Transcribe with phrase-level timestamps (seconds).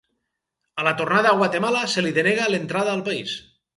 [0.83, 3.37] A la tornada a Guatemala se li denega l'entrada al país.